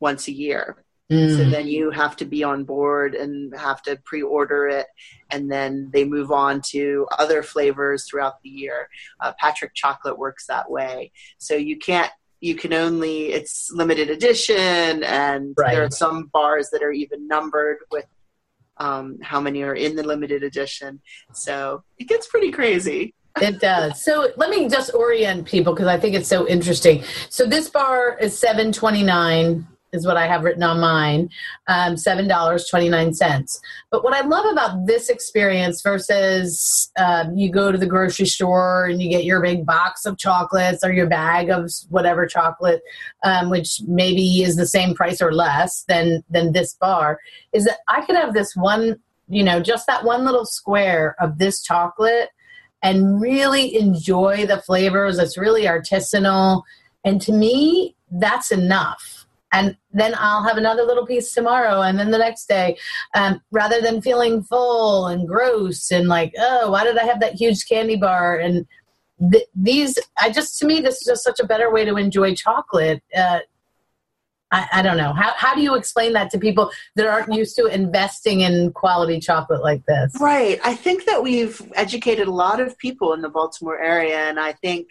[0.00, 0.84] once a year.
[1.10, 1.36] Mm.
[1.36, 4.86] So then you have to be on board and have to pre order it.
[5.30, 8.88] And then they move on to other flavors throughout the year.
[9.20, 11.12] Uh, Patric Chocolate works that way.
[11.38, 15.04] So you can't, you can only, it's limited edition.
[15.04, 15.74] And right.
[15.74, 18.06] there are some bars that are even numbered with
[18.82, 21.00] um, how many are in the limited edition.
[21.32, 23.14] So it gets pretty crazy.
[23.40, 24.04] it does.
[24.04, 27.02] So let me just orient people because I think it's so interesting.
[27.30, 31.28] So this bar is seven twenty nine is what I have written on mine,
[31.68, 33.60] um, $7.29.
[33.90, 38.86] But what I love about this experience versus um, you go to the grocery store
[38.86, 42.82] and you get your big box of chocolates or your bag of whatever chocolate,
[43.22, 47.20] um, which maybe is the same price or less than, than this bar,
[47.52, 51.38] is that I could have this one, you know, just that one little square of
[51.38, 52.30] this chocolate
[52.82, 55.18] and really enjoy the flavors.
[55.18, 56.62] It's really artisanal.
[57.04, 59.21] And to me, that's enough
[59.52, 62.78] and then I'll have another little piece tomorrow, and then the next day,
[63.14, 67.34] um, rather than feeling full and gross and like, oh, why did I have that
[67.34, 68.38] huge candy bar?
[68.38, 68.66] And
[69.30, 72.34] th- these, I just to me, this is just such a better way to enjoy
[72.34, 73.02] chocolate.
[73.14, 73.40] Uh,
[74.50, 75.14] I, I, don't know.
[75.14, 79.18] How, how do you explain that to people that aren't used to investing in quality
[79.18, 80.14] chocolate like this?
[80.20, 80.60] Right.
[80.62, 84.52] I think that we've educated a lot of people in the Baltimore area, and I
[84.52, 84.88] think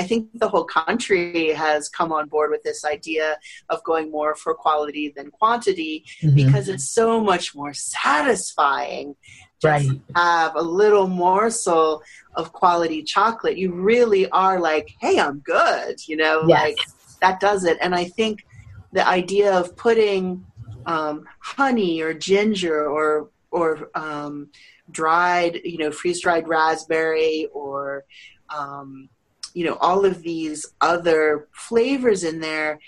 [0.00, 3.36] I think the whole country has come on board with this idea
[3.68, 6.34] of going more for quality than quantity mm-hmm.
[6.34, 9.14] because it's so much more satisfying
[9.62, 9.86] right.
[10.16, 12.02] have a little morsel
[12.34, 13.58] of quality chocolate.
[13.58, 16.62] You really are like, hey, I'm good, you know, yes.
[16.62, 16.78] like
[17.20, 17.76] that does it.
[17.82, 18.46] And I think
[18.92, 20.46] the idea of putting
[20.86, 24.48] um, honey or ginger or or um,
[24.90, 28.04] dried, you know, freeze dried raspberry or
[28.48, 29.10] um,
[29.54, 32.78] you know all of these other flavors in there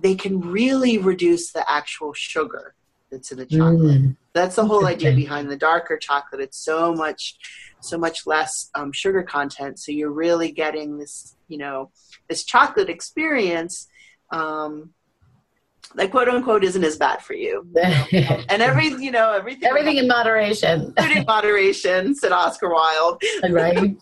[0.00, 2.74] they can really reduce the actual sugar
[3.10, 4.02] that's in the chocolate.
[4.02, 4.16] Mm.
[4.32, 6.40] that's the whole idea behind the darker chocolate.
[6.40, 7.36] It's so much
[7.80, 9.78] so much less um, sugar content.
[9.78, 11.90] So you're really getting this you know
[12.28, 13.88] this chocolate experience
[14.30, 14.90] um,
[15.96, 17.66] like quote unquote isn't as bad for you.
[17.76, 20.92] and every you know everything everything in moderation.
[21.16, 23.22] in moderation, said Oscar Wilde.
[23.50, 23.96] right.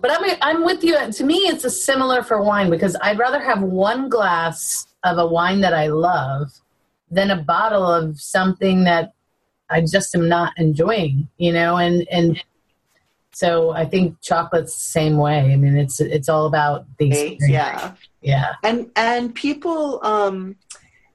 [0.00, 1.12] but I'm I'm with you.
[1.12, 5.26] To me, it's a similar for wine because I'd rather have one glass of a
[5.26, 6.52] wine that I love
[7.10, 9.12] than a bottle of something that
[9.70, 11.28] I just am not enjoying.
[11.36, 12.42] You know, and and
[13.32, 15.52] so I think chocolate's the same way.
[15.52, 17.36] I mean, it's it's all about these.
[17.46, 20.00] Yeah, yeah, and and people.
[20.02, 20.56] um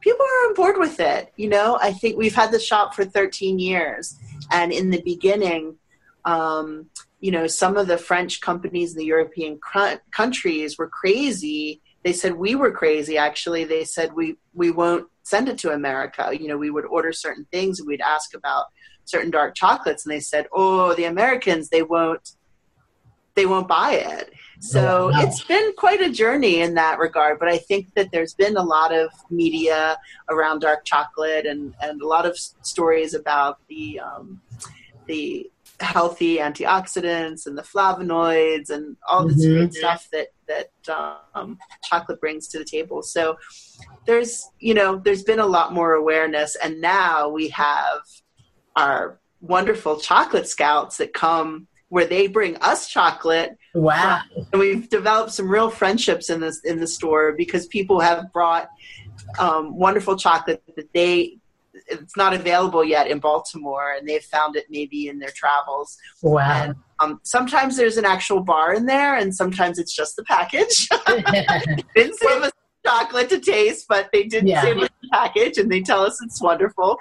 [0.01, 1.31] people are on board with it.
[1.35, 4.17] You know, I think we've had the shop for 13 years,
[4.51, 5.77] and in the beginning,
[6.25, 11.81] um, you know, some of the French companies in the European cr- countries were crazy
[12.03, 13.17] they said we were crazy.
[13.17, 16.31] Actually, they said we we won't send it to America.
[16.39, 18.65] You know, we would order certain things, and we'd ask about
[19.05, 22.31] certain dark chocolates, and they said, "Oh, the Americans, they won't."
[23.35, 24.33] They won't buy it.
[24.59, 25.21] So Oh, wow.
[25.23, 27.39] it's been quite a journey in that regard.
[27.39, 29.97] But I think that there's been a lot of media
[30.29, 34.41] around dark chocolate and, and a lot of stories about the um,
[35.07, 39.53] the healthy antioxidants and the flavonoids and all this Mhm.
[39.53, 40.71] great stuff that that
[41.33, 43.01] um, chocolate brings to the table.
[43.01, 43.37] So
[44.05, 48.01] there's you know there's been a lot more awareness, and now we have
[48.75, 54.21] our wonderful chocolate scouts that come where they bring us chocolate Wow.
[54.51, 58.69] and we've developed some real friendships in this in the store because people have brought
[59.37, 61.37] um, wonderful chocolate that they
[61.87, 65.97] it's not available yet in Baltimore, and they've found it maybe in their travels.
[66.21, 66.41] Wow.
[66.63, 70.87] And um, sometimes there's an actual bar in there, and sometimes it's just the package.
[71.95, 72.51] didn't save us
[72.85, 74.61] chocolate to taste, but they did Yeah.
[74.61, 76.97] save us the package, and they tell us it's wonderful.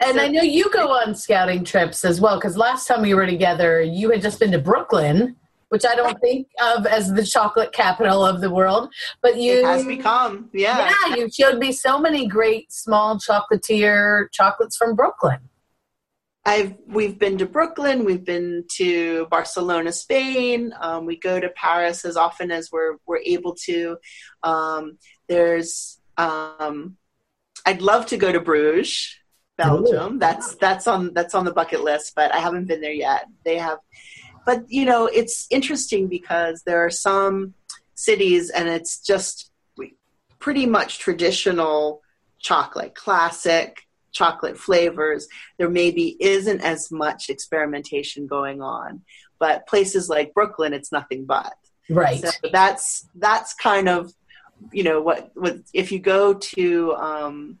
[0.00, 3.26] And I know you go on scouting trips as well, because last time we were
[3.26, 5.34] together, you had just been to Brooklyn,
[5.70, 8.92] which I don't think of as the chocolate capital of the world.
[9.22, 10.92] But you It has become, yeah.
[11.06, 15.40] yeah, you showed me so many great small chocolatier chocolates from Brooklyn.
[16.44, 20.72] I've we've been to Brooklyn, we've been to Barcelona, Spain.
[20.80, 23.98] Um, we go to Paris as often as we're we're able to.
[24.42, 24.96] Um,
[25.28, 26.96] there's um,
[27.66, 29.14] I'd love to go to Bruges,
[29.58, 30.18] Belgium.
[30.18, 33.26] That's that's on that's on the bucket list, but I haven't been there yet.
[33.44, 33.78] They have,
[34.46, 37.54] but you know, it's interesting because there are some
[37.94, 39.50] cities, and it's just
[40.38, 42.00] pretty much traditional
[42.38, 45.28] chocolate, classic chocolate flavors.
[45.58, 49.02] There maybe isn't as much experimentation going on,
[49.40, 51.54] but places like Brooklyn, it's nothing but.
[51.90, 52.20] Right.
[52.20, 54.12] So that's that's kind of
[54.72, 57.58] you know what what if you go to um,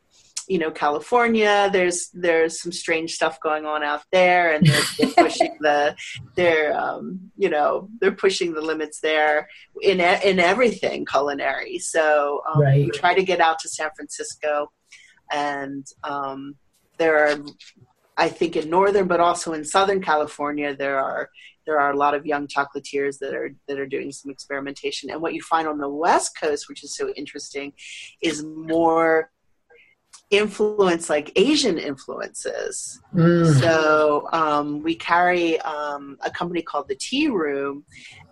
[0.48, 5.14] you know California, there's there's some strange stuff going on out there, and they're, they're
[5.24, 5.94] pushing the
[6.36, 9.48] they're um, you know they're pushing the limits there
[9.82, 11.78] in in everything culinary.
[11.78, 12.84] So um, Right.
[12.84, 14.72] we try to get out to San Francisco,
[15.30, 16.56] and um,
[16.96, 17.36] there are
[18.16, 21.30] I think in northern, but also in Southern California, there are
[21.66, 25.10] there are a lot of young chocolatiers that are that are doing some experimentation.
[25.10, 27.74] And what you find on the West Coast, which is so interesting,
[28.22, 29.30] is more
[30.30, 33.00] influence like Asian influences.
[33.14, 33.60] Mm.
[33.60, 37.84] So um, we carry um, a company called the Tea Room,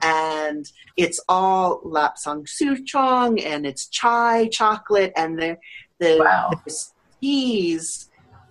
[0.02, 5.56] and it's all lapsang souchong and it's chai chocolate, and the
[5.98, 6.50] the Wow.
[6.64, 8.10] there's teas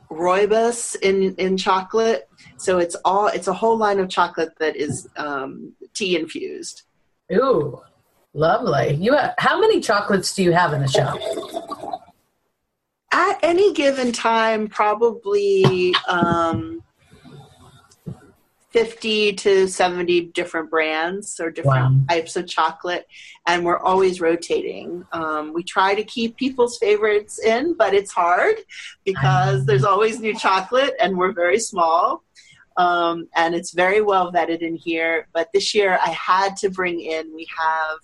[0.09, 2.27] rooibos in in chocolate.
[2.57, 6.83] So it's all it's a whole line of chocolate that is um, tea infused.
[7.31, 7.81] Ooh,
[8.33, 8.95] lovely.
[8.95, 11.19] You have, how many chocolates do you have in the shop?
[13.17, 16.83] At any given time, probably um,
[18.71, 22.01] fifty to seventy different brands or different Wow.
[22.09, 23.07] types of chocolate,
[23.47, 25.05] and we're always rotating.
[25.13, 28.57] Um, we try to keep people's favorites in, but it's hard
[29.05, 32.21] because there's always new chocolate, and we're very small.
[32.75, 35.29] Um, and it's very well vetted in here.
[35.33, 37.33] But this year, I had to bring in.
[37.33, 37.99] We have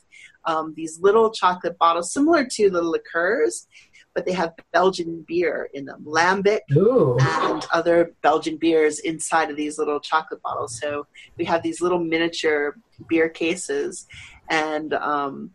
[0.45, 3.67] um, these little chocolate bottles, similar to the liqueurs,
[4.13, 9.55] but they have Belgian beer in them, lambic Ooh, and other Belgian beers inside of
[9.55, 10.79] these little chocolate bottles.
[10.79, 12.75] So we have these little miniature
[13.07, 14.07] beer cases,
[14.49, 15.51] and um,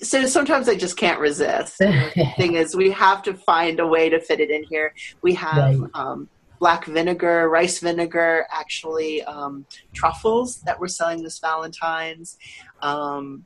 [0.00, 1.78] so sometimes I just can't resist.
[1.78, 4.94] the Thing is, we have to find a way to fit it in here.
[5.22, 5.80] We have.
[5.80, 5.90] Right.
[5.94, 6.28] Um,
[6.58, 12.38] Black vinegar, rice vinegar, actually um, truffles that we're selling this Valentine's.
[12.80, 13.44] Um,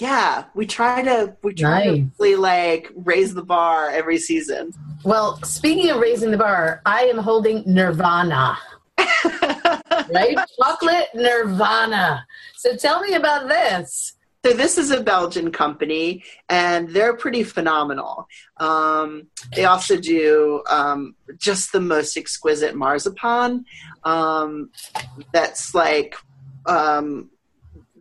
[0.00, 1.96] yeah, we try to we try Nice.
[1.98, 4.72] to really like raise the bar every season.
[5.04, 8.58] well, speaking of raising the bar, I am holding Nirvana,
[8.98, 10.36] right?
[10.60, 12.24] Chocolate Nirvana.
[12.56, 14.14] So tell me about this.
[14.44, 18.28] So this is a Belgian company, and they're pretty phenomenal.
[18.58, 23.64] Um, they also do um, just the most exquisite marzipan.
[24.04, 24.70] Um,
[25.32, 26.14] that's like
[26.66, 27.30] um,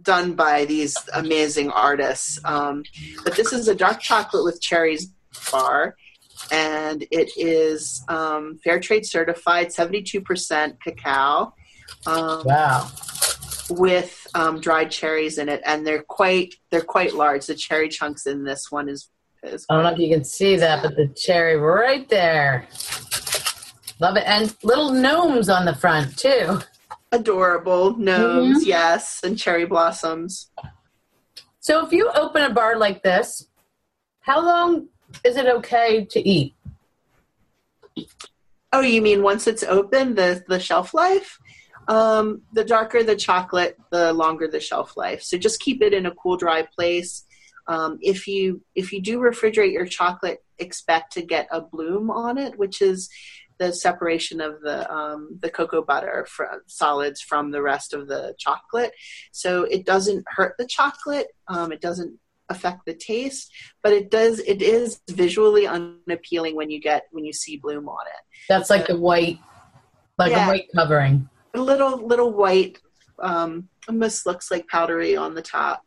[0.08, 2.40] done by these amazing artists.
[2.46, 2.84] Um,
[3.24, 5.04] but this is a dark chocolate with cherries
[5.52, 5.96] bar,
[6.52, 11.54] and it is um, fair trade certified, seventy-two percent cacao.
[12.06, 12.90] Um, Wow.
[13.70, 17.46] with um, dried cherries in it, and they're quite they're quite large.
[17.46, 19.10] The cherry chunks in this one is
[19.44, 22.66] is I don't know if you can see that, but the cherry right there.
[24.00, 24.26] Love it.
[24.26, 26.60] And little gnomes on the front, too.
[27.12, 27.98] Adorable.
[27.98, 30.50] Gnomes, yes, and cherry blossoms.
[31.60, 33.48] So if you open a bar like this,
[34.22, 34.88] how long
[35.24, 36.56] is it okay to eat?
[38.74, 41.40] Oh, you mean once it's open, the the shelf life?
[41.88, 45.24] Um, the darker the chocolate, the longer the shelf life.
[45.24, 47.24] So just keep it in a cool, dry place.
[47.68, 52.38] Um, if you if you do refrigerate your chocolate, expect to get a bloom on
[52.38, 53.10] it, which is
[53.60, 58.36] the separation of the um, the cocoa butter from solids from the rest of the
[58.38, 58.94] chocolate.
[59.32, 61.28] So it doesn't hurt the chocolate.
[61.48, 63.52] Um, it doesn't affect the taste,
[63.84, 64.40] but it does.
[64.40, 68.24] It is visually unappealing when you get when you see bloom on it.
[68.48, 69.40] That's like the white,
[70.18, 70.46] like Yeah.
[70.46, 71.30] a white covering.
[71.54, 72.78] A little little white,
[73.20, 75.84] um, almost looks like powdery on the top.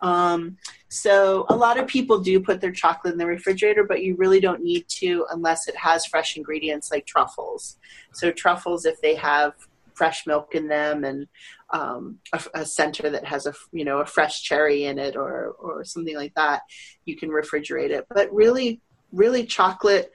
[0.00, 0.58] Um,
[0.94, 4.38] so a lot of people do put their chocolate in the refrigerator, but you really
[4.38, 7.78] don't need to unless it has fresh ingredients like truffles.
[8.12, 9.54] So truffles, if they have
[9.94, 11.26] fresh milk in them and
[11.72, 15.56] um, a, a center that has a you know a fresh cherry in it or
[15.58, 16.62] or something like that,
[17.06, 18.06] you can refrigerate it.
[18.08, 18.80] But really,
[19.10, 20.12] really chocolate.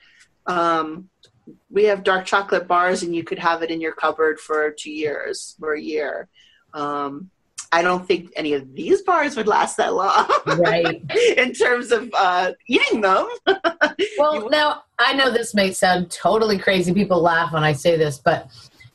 [0.47, 1.09] Um,
[1.69, 4.91] we have dark chocolate bars, and you could have it in your cupboard for two
[4.91, 6.30] years or a year.
[6.73, 7.32] Um,
[7.72, 11.03] I don't think any of these bars would last that long, Right.
[11.38, 13.28] in terms of uh, eating them.
[14.17, 16.93] Well, now I know this may sound totally crazy.
[16.93, 18.49] People laugh when I say this, but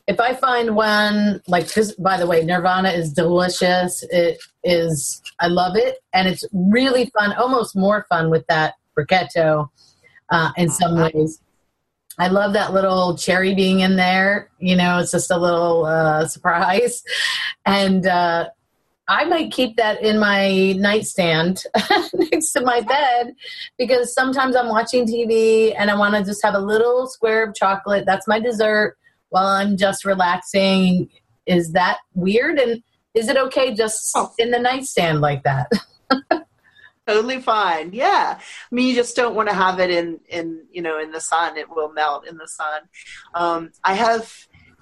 [0.07, 4.03] if I find one like this, by the way, Nirvana is delicious.
[4.11, 9.68] It is, I love it, and it's really fun, almost more fun with that Brachetto
[10.31, 11.41] uh, in some ways.
[12.18, 14.51] I love that little cherry being in there.
[14.59, 17.03] You know, it's just a little uh, surprise,
[17.66, 18.51] and uh,
[19.07, 21.63] I might keep that in my nightstand
[22.15, 23.35] next to my bed
[23.77, 27.55] because sometimes I'm watching TV and I want to just have a little square of
[27.55, 28.05] chocolate.
[28.07, 28.97] That's my dessert
[29.29, 31.11] while I'm just relaxing.
[31.47, 32.59] Is that weird?
[32.59, 32.83] And
[33.15, 34.33] is it okay just Oh.
[34.39, 35.71] in the nightstand like that?
[37.07, 37.93] totally fine.
[37.93, 38.39] Yeah.
[38.41, 41.21] I mean, you just don't want to have it in, in, you know, in the
[41.21, 41.59] sun.
[41.59, 42.83] It will melt in the sun.
[43.35, 44.33] Um, I have,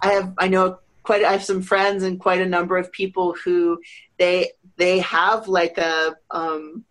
[0.00, 3.34] I have, I know quite, I have some friends and quite a number of people
[3.44, 3.80] who
[4.22, 6.84] they, they have like a, um,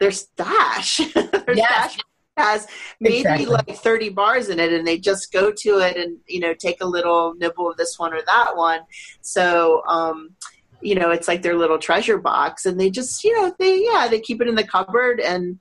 [0.00, 1.94] their stash, their Yes.
[1.94, 2.04] stash
[2.36, 2.66] has
[3.00, 3.46] maybe Exactly.
[3.46, 6.80] like 30 bars in it and they just go to it and, you know, take
[6.82, 8.80] a little nibble of this one or that one.
[9.20, 10.34] So, um,
[10.80, 14.06] you know, it's like their little treasure box, and they just, you know, they yeah,
[14.08, 15.58] they keep it in the cupboard, and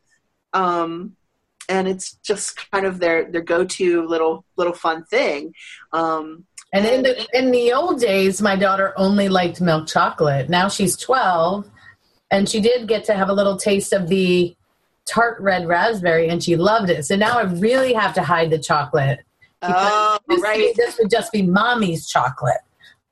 [0.51, 1.15] um,
[1.69, 5.53] and it's just kind of their their go to little little fun thing.
[5.93, 10.49] Um, And in the in the old days, my daughter only liked milk chocolate.
[10.49, 11.69] Now she's twelve,
[12.31, 14.55] and she did get to have a little taste of the
[15.05, 17.05] tart red raspberry, and she loved it.
[17.05, 19.19] So now I really have to hide the chocolate.
[19.61, 20.73] oh, Used to be right.
[20.75, 22.61] this would just be mommy's chocolate,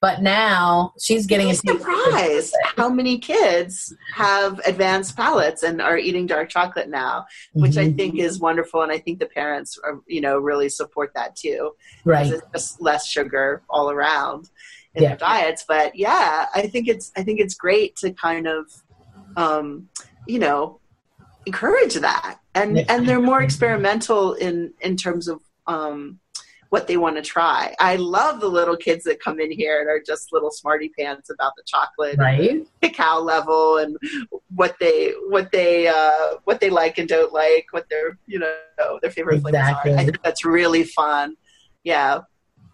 [0.01, 5.15] but now she's getting I'm a taste of the surprised how many kids have advanced
[5.15, 7.97] palates and are eating dark chocolate now, which I Mhm.
[7.97, 11.71] think is wonderful, and I think the parents, are, you know, really support that too.
[12.03, 12.31] right.
[12.33, 14.49] it's just less sugar all around
[14.95, 15.09] in Yeah.
[15.09, 15.65] their diets.
[15.67, 18.65] But yeah, I think it's I think it's great to kind of
[19.37, 19.87] um,
[20.27, 20.79] you know
[21.45, 22.85] encourage that, and Yeah.
[22.89, 26.19] and they're more experimental in in terms of um,
[26.71, 27.75] what they want to try.
[27.79, 31.29] I love the little kids that come in here and are just little smarty pants
[31.29, 32.65] about the chocolate Right.
[32.81, 33.97] cacao level and
[34.55, 38.55] what they what they uh, what they like and don't like, what their you know
[39.01, 39.91] their favorite Exactly.
[39.91, 40.01] flavors are.
[40.01, 41.35] I think that's really fun.
[41.83, 42.21] Yeah.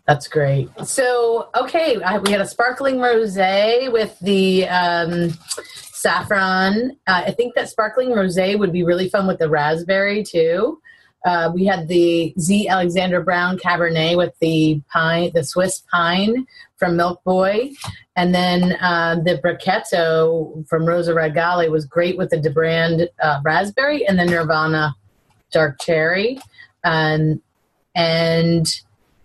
[0.06, 0.70] That's great.
[0.86, 5.38] So, okay, I, we had a sparkling rosé with the um,
[5.92, 6.92] saffron.
[7.08, 10.80] Uh, I think that sparkling rosé would be really fun with the raspberry too.
[11.28, 12.70] Uh, we had the Z.
[12.70, 16.48] Alexander Brown Cabernet with the pine, the Swiss pine
[16.78, 17.72] from Milk Boy,
[18.16, 24.08] and then uh, the Brachetto from Rosa Regale was great with the DeBrand uh, raspberry
[24.08, 24.96] and the Nirvana
[25.52, 26.40] dark cherry,
[26.86, 27.42] and
[27.94, 28.74] and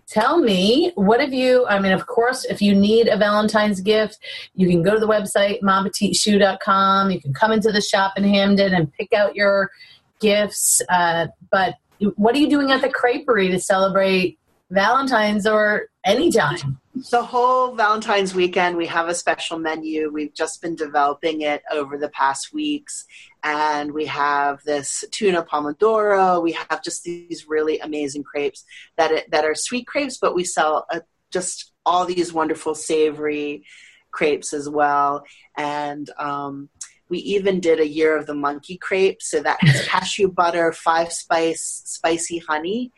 [0.07, 4.19] tell me what have you i mean of course if you need a valentine's gift
[4.53, 8.75] you can go to the website mapetiteshoe.com you can come into the shop in Hampden
[8.75, 9.71] and pick out your
[10.19, 11.75] gifts uh, but
[12.15, 14.39] what are you doing at the creperie to celebrate
[14.69, 16.79] valentine's or anytime
[17.11, 20.11] The whole Valentine's weekend, we have a special menu.
[20.11, 23.05] We've just been developing it over the past weeks.
[23.43, 26.41] And we have this tuna pomodoro.
[26.41, 28.63] We have just these really amazing crepes
[28.97, 30.99] that, it, that are sweet crepes, but we sell uh
[31.31, 33.65] just all these wonderful savory
[34.11, 35.23] crepes as well.
[35.57, 36.69] And um,
[37.13, 41.13] We even did a year of the monkey crepe, so that has cashew butter, five
[41.13, 42.91] spice, spicy honey,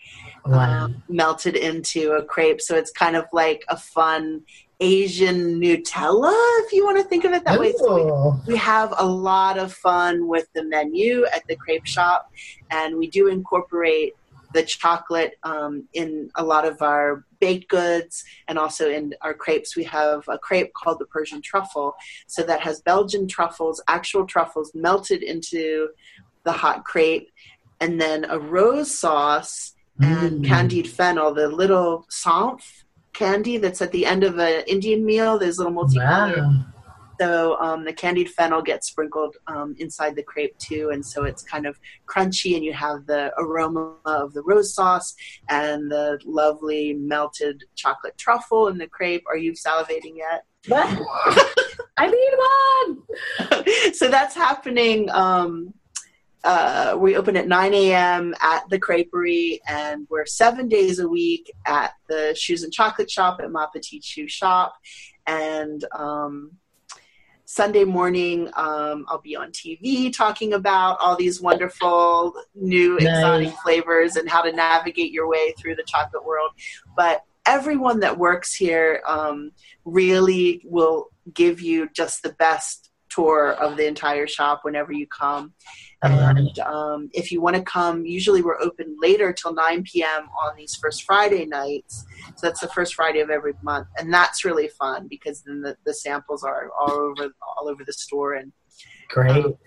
[0.45, 0.85] wow.
[0.85, 2.61] um, melted into a crepe.
[2.61, 4.43] So it's kind of like a fun
[4.79, 7.59] Asian Nutella, if you want to think of it that Ooh.
[7.59, 7.73] way.
[7.77, 12.31] So we, we, have a lot of fun with the menu at the crepe shop,
[12.71, 14.13] and we do incorporate
[14.53, 19.75] the chocolate um, in a lot of our baked goods and also in our crepes.
[19.75, 21.93] We have a crepe called the Persian truffle,
[22.25, 25.89] so that has Belgian truffles, actual truffles melted into
[26.43, 27.29] the hot crepe,
[27.79, 30.47] and then a rose sauce and mm.
[30.47, 32.83] candied fennel, the little samph
[33.13, 35.37] candy that's at the end of an Indian meal.
[35.37, 36.37] There's little multicolored.
[36.37, 36.65] Wow.
[37.19, 41.43] So um, the candied fennel gets sprinkled um, inside the crepe too, and so it's
[41.43, 45.15] kind of crunchy, and you have the aroma of the rose sauce
[45.49, 49.23] and the lovely melted chocolate truffle in the crepe.
[49.27, 50.45] Are you salivating yet?
[51.97, 53.93] I need one.
[53.93, 55.73] so that's happening um,
[56.45, 58.35] uh, we open at 9 a.m.
[58.39, 63.39] at the Creperie, and we're seven days a week at the Shoes and Chocolate Shop
[63.41, 64.75] at Ma Petite Shoe Shop.
[65.25, 66.51] And um,
[67.45, 73.03] Sunday morning, um, I'll be on TV talking about all these wonderful new nice.
[73.03, 76.51] exotic flavors and how to navigate your way through the chocolate world.
[76.95, 79.51] But everyone that works here um,
[79.85, 85.53] really will give you just the best tour of the entire shop whenever you come.
[86.11, 90.29] And um, if you want to come, usually we're open later till 9 p.m.
[90.43, 92.05] on these first Friday nights.
[92.35, 95.75] So that's the first Friday of every month, and that's really fun because then the,
[95.85, 98.51] the samples are all over all over the store and
[99.09, 99.45] great.
[99.45, 99.57] Um,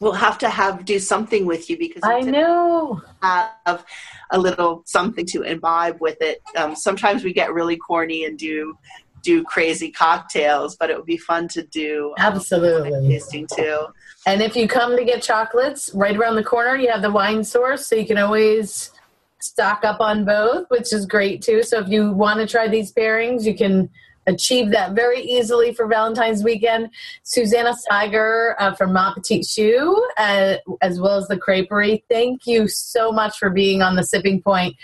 [0.00, 3.84] we'll have to have do something with you because I know have
[4.30, 6.42] a little something to imbibe with it.
[6.56, 8.76] Um, sometimes we get really corny and do
[9.24, 13.86] do crazy cocktails, but it would be fun to do um, absolutely tasting too.
[14.26, 17.42] And if you come to get chocolates, right around the corner you have the wine
[17.42, 18.92] source, so you can always
[19.40, 21.62] stock up on both, which is great too.
[21.62, 23.90] So if you want to try these pairings, you can
[24.26, 26.88] achieve that very easily for Valentine's weekend.
[27.22, 32.02] Susanna Steiger uh, from Ma Petite Shoe, uh, as well as the Creperie.
[32.08, 34.76] Thank you so much for being on the Sipping Point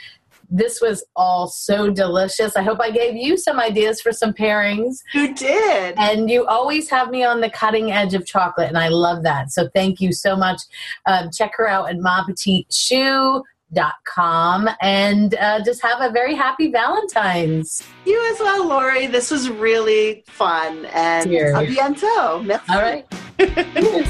[0.50, 2.56] this was all so delicious.
[2.56, 4.98] I hope I gave you some ideas for some pairings.
[5.14, 5.94] You did.
[5.96, 9.52] And you always have me on the cutting edge of chocolate, and I love that.
[9.52, 10.60] So thank you so much.
[11.06, 13.42] Um, check her out at Ma Petite Shoe
[13.72, 19.30] dot com and uh, just have a very happy valentine's you as well Laurie this
[19.30, 21.54] was really fun and Cheers.
[21.56, 22.72] a bientôt Merci.
[22.72, 23.06] all right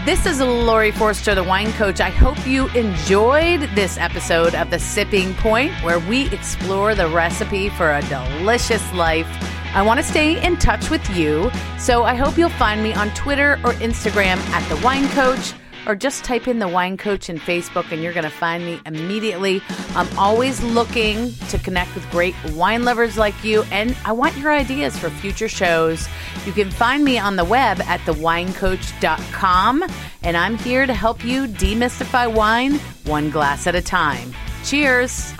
[0.07, 2.01] This is Laurie Forster, the wine coach.
[2.01, 7.71] I hope you enjoyed this episode of The Sipping Point, where we explore the recipe
[7.71, 9.27] for a delicious life.
[9.75, 13.11] I want to stay in touch with you, so I hope you'll find me on
[13.15, 15.55] Twitter or Instagram at The Wine Coach
[15.87, 18.80] or just type in the wine coach in Facebook and you're going to find me
[18.87, 19.62] immediately.
[19.95, 24.53] I'm always looking to connect with great wine lovers like you, and I want your
[24.53, 26.09] ideas for future shows.
[26.45, 29.84] You can find me on the web at thewinecoach.com,
[30.22, 32.74] and I'm here to help you demystify wine
[33.05, 34.32] one glass at a time.
[34.64, 35.32] Cheers!